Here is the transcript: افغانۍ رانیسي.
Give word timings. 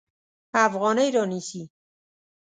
افغانۍ 0.65 1.09
رانیسي. 1.15 1.61